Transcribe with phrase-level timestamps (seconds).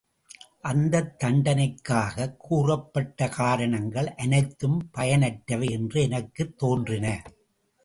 [0.61, 7.23] அந்தத் தண்டனைக்காகக் கூறப்பட்டக் காரணங்கள் அனைத்தும் பயனற்றவை என்று எனக்குத் தோன்றின.